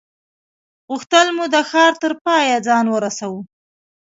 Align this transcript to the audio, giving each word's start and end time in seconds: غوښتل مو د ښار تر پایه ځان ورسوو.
غوښتل 0.89 1.27
مو 1.35 1.45
د 1.53 1.55
ښار 1.69 1.93
تر 2.01 2.11
پایه 2.25 2.57
ځان 2.67 2.85
ورسوو. 2.89 3.39